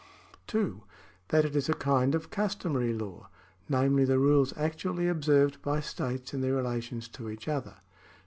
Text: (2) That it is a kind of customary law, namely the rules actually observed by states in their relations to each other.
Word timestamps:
(2) 0.47 0.81
That 1.27 1.45
it 1.45 1.55
is 1.55 1.69
a 1.69 1.75
kind 1.75 2.15
of 2.15 2.31
customary 2.31 2.91
law, 2.91 3.29
namely 3.69 4.03
the 4.03 4.17
rules 4.17 4.51
actually 4.57 5.07
observed 5.07 5.61
by 5.61 5.79
states 5.79 6.33
in 6.33 6.41
their 6.41 6.55
relations 6.55 7.07
to 7.09 7.29
each 7.29 7.47
other. 7.47 7.75